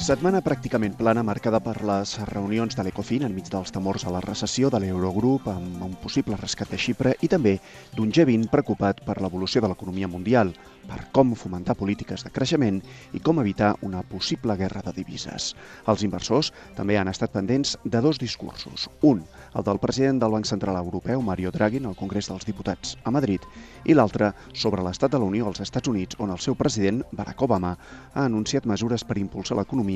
Setmana 0.00 0.40
pràcticament 0.40 0.94
plana 0.96 1.20
marcada 1.20 1.58
per 1.60 1.74
les 1.84 2.14
reunions 2.30 2.72
de 2.72 2.86
l'Ecofin 2.86 3.26
enmig 3.26 3.50
dels 3.52 3.68
temors 3.76 4.06
a 4.08 4.12
la 4.14 4.22
recessió 4.24 4.70
de 4.72 4.78
l'Eurogrup 4.80 5.50
amb 5.52 5.82
un 5.84 5.92
possible 6.00 6.38
rescat 6.40 6.72
de 6.72 6.78
Xipre 6.80 7.12
i 7.20 7.28
també 7.28 7.58
d'un 7.92 8.08
G20 8.08 8.48
preocupat 8.48 9.02
per 9.04 9.18
l'evolució 9.20 9.60
de 9.60 9.68
l'economia 9.68 10.08
mundial, 10.08 10.54
per 10.88 11.02
com 11.12 11.34
fomentar 11.36 11.76
polítiques 11.76 12.24
de 12.24 12.32
creixement 12.32 12.80
i 13.12 13.20
com 13.20 13.42
evitar 13.42 13.74
una 13.84 14.00
possible 14.00 14.56
guerra 14.56 14.80
de 14.86 14.94
divises. 14.96 15.52
Els 15.86 16.06
inversors 16.06 16.48
també 16.78 16.96
han 16.96 17.12
estat 17.12 17.36
pendents 17.36 17.76
de 17.84 18.00
dos 18.00 18.18
discursos. 18.18 18.88
Un, 19.04 19.20
el 19.52 19.66
del 19.68 19.82
president 19.84 20.22
del 20.22 20.32
Banc 20.32 20.48
Central 20.48 20.80
Europeu, 20.80 21.20
Mario 21.20 21.52
Draghi, 21.52 21.76
en 21.76 21.90
el 21.92 21.98
Congrés 22.00 22.32
dels 22.32 22.48
Diputats 22.48 22.96
a 23.04 23.12
Madrid, 23.12 23.44
i 23.84 23.94
l'altre 23.94 24.32
sobre 24.54 24.82
l'estat 24.82 25.12
de 25.12 25.20
la 25.20 25.28
Unió 25.28 25.46
als 25.46 25.60
Estats 25.60 25.92
Units, 25.92 26.16
on 26.18 26.32
el 26.32 26.40
seu 26.40 26.56
president, 26.56 27.04
Barack 27.12 27.44
Obama, 27.44 27.76
ha 28.14 28.24
anunciat 28.24 28.64
mesures 28.64 29.04
per 29.04 29.20
impulsar 29.20 29.60
l'economia 29.60 29.89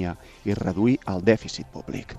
i 0.45 0.57
reduir 0.59 0.99
el 1.13 1.23
dèficit 1.25 1.71
públic. 1.73 2.17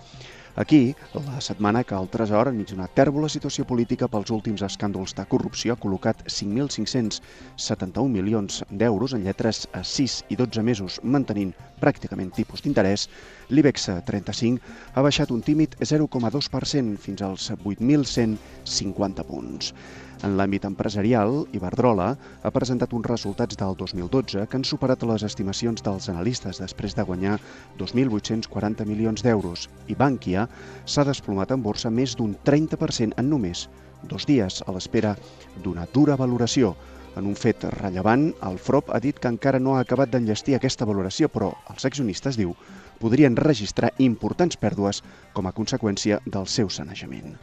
Aquí, 0.57 0.95
la 1.13 1.41
setmana 1.41 1.83
que 1.83 1.97
el 1.99 2.07
Tresor, 2.07 2.47
enmig 2.47 2.69
d'una 2.71 2.85
tèrbola 2.87 3.27
situació 3.27 3.65
política 3.67 4.07
pels 4.07 4.29
últims 4.31 4.61
escàndols 4.63 5.11
de 5.17 5.25
corrupció, 5.27 5.75
ha 5.75 5.81
col·locat 5.81 6.21
5.571 6.31 8.07
milions 8.13 8.61
d'euros 8.71 9.17
en 9.17 9.27
lletres 9.27 9.65
a 9.75 9.83
6 9.83 10.15
i 10.31 10.39
12 10.39 10.63
mesos, 10.63 11.01
mantenint 11.03 11.51
pràcticament 11.83 12.31
tipus 12.39 12.63
d'interès, 12.63 13.09
l'IBEX 13.51 13.89
35 14.07 14.95
ha 14.95 15.03
baixat 15.03 15.35
un 15.35 15.43
tímid 15.43 15.75
0,2% 15.83 17.03
fins 17.03 17.27
als 17.27 17.51
8.150 17.59 19.27
punts. 19.27 19.75
En 20.23 20.37
l'àmbit 20.39 20.63
empresarial, 20.65 21.43
Iberdrola 21.53 22.07
ha 22.15 22.51
presentat 22.55 22.93
uns 22.95 23.05
resultats 23.09 23.57
del 23.59 23.75
2012 23.77 24.45
que 24.47 24.57
han 24.57 24.63
superat 24.65 25.03
les 25.03 25.25
estimacions 25.27 25.83
dels 25.85 26.07
analistes 26.09 26.61
després 26.63 26.95
de 26.95 27.03
guanyar 27.03 27.35
2.840 27.81 28.87
milions 28.87 29.25
d'euros 29.25 29.67
i 29.91 29.97
Bankia 29.99 30.44
s'ha 30.85 31.05
desplomat 31.07 31.51
en 31.55 31.63
borsa 31.63 31.89
més 31.89 32.15
d'un 32.15 32.35
30% 32.45 33.17
en 33.17 33.29
només 33.29 33.67
dos 34.09 34.25
dies 34.29 34.61
a 34.65 34.73
l'espera 34.75 35.15
d'una 35.63 35.87
dura 35.93 36.17
valoració. 36.19 36.75
En 37.15 37.27
un 37.29 37.35
fet 37.39 37.63
rellevant, 37.77 38.27
el 38.43 38.57
FROP 38.59 38.91
ha 38.91 38.99
dit 38.99 39.19
que 39.19 39.31
encara 39.31 39.59
no 39.59 39.75
ha 39.75 39.85
acabat 39.85 40.11
d'enllestir 40.11 40.57
aquesta 40.57 40.85
valoració, 40.85 41.29
però 41.31 41.53
els 41.71 41.85
accionistes, 41.87 42.35
diu, 42.35 42.51
podrien 42.99 43.35
registrar 43.35 43.93
importants 43.97 44.57
pèrdues 44.57 45.03
com 45.33 45.47
a 45.47 45.53
conseqüència 45.53 46.21
del 46.25 46.47
seu 46.47 46.69
sanejament. 46.69 47.35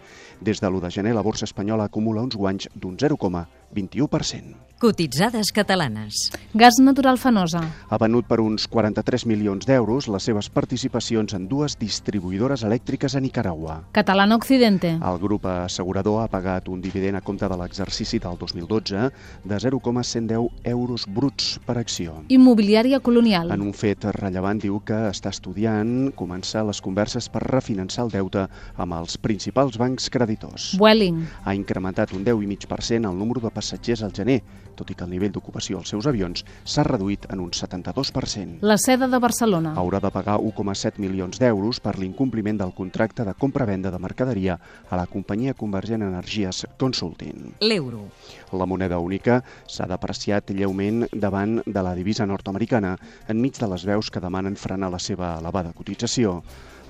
Des 0.43 0.59
de 0.59 0.67
l'1 0.67 0.81
de 0.83 0.91
gener, 0.91 1.15
la 1.15 1.23
borsa 1.23 1.47
espanyola 1.47 1.87
acumula 1.87 2.23
uns 2.23 2.37
guanys 2.37 2.69
d'un 2.75 2.97
0,21%. 2.97 4.73
Cotitzades 4.83 5.53
catalanes. 5.55 6.33
Gas 6.59 6.81
natural 6.83 7.15
fenosa. 7.15 7.61
Ha 7.87 7.99
venut 8.03 8.27
per 8.27 8.41
uns 8.43 8.65
43 8.67 9.29
milions 9.31 9.63
d'euros 9.63 10.09
les 10.11 10.25
seves 10.27 10.49
participacions 10.51 11.37
en 11.39 11.45
dues 11.47 11.77
distribuïdores 11.79 12.65
elèctriques 12.67 13.15
a 13.15 13.23
Nicaragua. 13.23 13.77
Catalana 13.95 14.35
Occidente. 14.35 14.97
El 14.99 15.21
grup 15.23 15.47
assegurador 15.47 16.25
ha 16.25 16.27
pagat 16.27 16.67
un 16.67 16.83
dividend 16.83 17.21
a 17.21 17.23
compte 17.23 17.47
de 17.47 17.61
l'exercici 17.61 18.19
del 18.19 18.35
2012 18.41 19.05
de 19.45 19.61
0,110 19.69 20.51
euros 20.75 21.07
bruts 21.07 21.61
per 21.65 21.79
acció. 21.79 22.19
Immobiliària 22.27 22.99
colonial. 22.99 23.55
En 23.55 23.63
un 23.63 23.79
fet 23.79 24.11
rellevant 24.19 24.59
diu 24.59 24.83
que 24.83 24.99
està 25.13 25.31
estudiant 25.43 26.13
començar 26.15 26.63
les 26.63 26.79
converses 26.81 27.27
per 27.29 27.43
refinançar 27.43 28.05
el 28.07 28.13
deute 28.15 28.45
amb 28.79 28.95
els 28.95 29.17
principals 29.19 29.75
bancs 29.81 30.07
creditors. 30.15 30.77
Vueling. 30.79 31.25
Ha 31.43 31.55
incrementat 31.59 32.15
un 32.15 32.23
10,5% 32.25 33.11
el 33.11 33.19
número 33.19 33.43
de 33.43 33.51
passatgers 33.51 34.05
al 34.07 34.15
gener, 34.15 34.39
tot 34.79 34.91
i 34.91 34.95
que 34.95 35.03
el 35.05 35.11
nivell 35.11 35.33
d'ocupació 35.35 35.81
als 35.81 35.91
seus 35.91 36.07
avions 36.07 36.45
s'ha 36.65 36.85
reduït 36.87 37.27
en 37.35 37.43
un 37.43 37.51
72%. 37.51 38.63
La 38.63 38.79
seda 38.79 39.09
de 39.11 39.19
Barcelona. 39.19 39.75
Haurà 39.75 39.99
de 40.01 40.13
pagar 40.15 40.39
1,7 40.39 41.03
milions 41.03 41.43
d'euros 41.43 41.83
per 41.83 41.99
l'incompliment 41.99 42.63
del 42.63 42.75
contracte 42.79 43.27
de 43.27 43.35
compra-venda 43.35 43.91
de 43.91 43.99
mercaderia 43.99 44.59
a 44.89 44.97
la 44.97 45.09
companyia 45.11 45.59
Convergent 45.59 46.07
Energies 46.07 46.67
Consulting. 46.79 47.57
L'euro. 47.67 48.07
La 48.53 48.67
moneda 48.67 48.99
única 49.01 49.39
s'ha 49.67 49.87
depreciat 49.89 50.53
lleument 50.57 51.07
davant 51.13 51.61
de 51.65 51.85
la 51.87 51.95
divisa 51.97 52.27
nord-americana 52.29 52.97
enmig 53.33 53.57
de 53.59 53.71
les 53.73 53.87
veus 53.89 54.11
que 54.11 54.21
demanen 54.21 54.61
frenar 54.61 54.93
la 54.93 55.01
seva 55.01 55.39
elevada 55.39 55.73
cotització. 55.73 56.41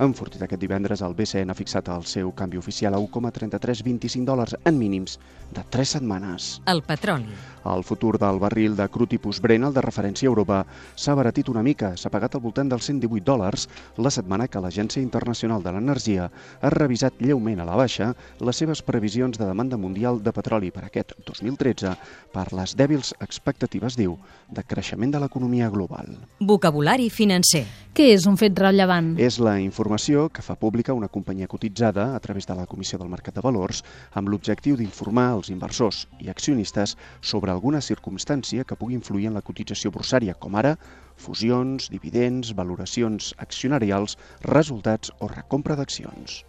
Enfortit 0.00 0.40
aquest 0.40 0.60
divendres, 0.62 1.02
el 1.04 1.12
BCN 1.12 1.52
ha 1.52 1.56
fixat 1.56 1.90
el 1.92 2.06
seu 2.08 2.30
canvi 2.32 2.56
oficial 2.56 2.94
a 2.96 3.00
1,3325 3.02 4.24
dòlars 4.24 4.54
en 4.64 4.78
mínims 4.80 5.18
de 5.52 5.64
3 5.68 5.90
setmanes. 5.98 6.62
El 6.66 6.80
petroli. 6.82 7.28
El 7.68 7.84
futur 7.84 8.16
del 8.18 8.40
barril 8.40 8.74
de 8.74 8.88
cru 8.88 9.06
tipus 9.06 9.40
Brent, 9.44 9.66
el 9.68 9.74
de 9.76 9.82
referència 9.84 10.26
a 10.26 10.32
Europa, 10.32 10.62
s'ha 10.96 11.14
baratit 11.14 11.50
una 11.52 11.62
mica, 11.62 11.92
s'ha 11.96 12.10
pagat 12.10 12.34
al 12.34 12.42
voltant 12.42 12.72
dels 12.72 12.88
118 12.88 13.22
dòlars 13.26 13.68
la 13.98 14.10
setmana 14.10 14.48
que 14.48 14.62
l'Agència 14.64 15.02
Internacional 15.04 15.62
de 15.62 15.76
l'Energia 15.76 16.30
ha 16.60 16.72
revisat 16.72 17.20
lleument 17.20 17.60
a 17.60 17.68
la 17.68 17.76
baixa 17.76 18.14
les 18.40 18.56
seves 18.56 18.82
previsions 18.82 19.38
de 19.38 19.46
demanda 19.46 19.76
mundial 19.76 20.22
de 20.22 20.32
petroli 20.32 20.72
per 20.72 20.86
aquest 20.88 21.12
2013 21.56 21.96
per 22.32 22.46
les 22.56 22.74
dèbils 22.78 23.12
expectatives, 23.20 23.96
diu, 23.98 24.16
de 24.48 24.64
creixement 24.64 25.12
de 25.12 25.20
l'economia 25.20 25.68
global. 25.70 26.08
Vocabulari 26.40 27.10
financer. 27.12 27.64
Què 27.92 28.08
és 28.14 28.26
un 28.28 28.38
fet 28.40 28.56
rellevant? 28.58 29.12
És 29.20 29.38
la 29.42 29.58
informació 29.60 30.28
que 30.32 30.44
fa 30.44 30.56
pública 30.56 30.96
una 30.96 31.10
companyia 31.12 31.50
cotitzada 31.50 32.12
a 32.16 32.20
través 32.24 32.48
de 32.48 32.56
la 32.56 32.66
Comissió 32.66 32.98
del 32.98 33.12
Mercat 33.12 33.36
de 33.36 33.44
Valors 33.44 33.82
amb 34.16 34.32
l'objectiu 34.32 34.78
d'informar 34.80 35.28
els 35.36 35.52
inversors 35.52 36.06
i 36.20 36.32
accionistes 36.32 36.96
sobre 37.20 37.52
alguna 37.52 37.82
circumstància 37.84 38.64
que 38.64 38.78
pugui 38.78 38.96
influir 38.96 39.28
en 39.28 39.36
la 39.36 39.44
cotització 39.44 39.92
borsària, 39.92 40.34
com 40.34 40.56
ara 40.56 40.76
fusions, 41.22 41.90
dividends, 41.92 42.54
valoracions 42.56 43.34
accionarials, 43.38 44.16
resultats 44.48 45.12
o 45.20 45.28
recompra 45.28 45.76
d'accions. 45.76 46.42